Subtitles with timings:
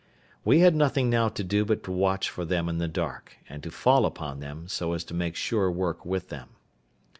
[0.43, 3.61] We had nothing now to do but to watch for them in the dark, and
[3.61, 6.49] to fall upon them, so as to make sure work with them.